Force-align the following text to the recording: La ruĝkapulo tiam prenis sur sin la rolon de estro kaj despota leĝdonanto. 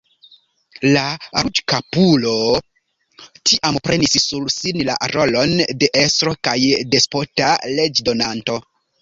La 0.93 1.01
ruĝkapulo 1.47 2.31
tiam 3.49 3.77
prenis 3.89 4.17
sur 4.25 4.49
sin 4.55 4.81
la 4.89 4.97
rolon 5.13 5.55
de 5.85 5.91
estro 6.07 6.35
kaj 6.49 6.57
despota 6.97 7.53
leĝdonanto. 7.77 8.59